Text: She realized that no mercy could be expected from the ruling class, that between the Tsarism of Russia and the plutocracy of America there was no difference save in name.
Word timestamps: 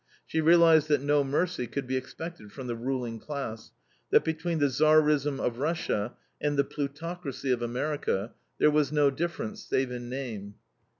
She 0.25 0.41
realized 0.41 0.87
that 0.87 1.03
no 1.03 1.23
mercy 1.23 1.67
could 1.67 1.85
be 1.85 1.95
expected 1.95 2.51
from 2.51 2.65
the 2.65 2.75
ruling 2.75 3.19
class, 3.19 3.71
that 4.09 4.23
between 4.23 4.57
the 4.57 4.67
Tsarism 4.69 5.39
of 5.39 5.59
Russia 5.59 6.15
and 6.41 6.57
the 6.57 6.63
plutocracy 6.63 7.51
of 7.51 7.61
America 7.61 8.33
there 8.57 8.71
was 8.71 8.91
no 8.91 9.11
difference 9.11 9.63
save 9.63 9.91
in 9.91 10.09
name. 10.09 10.55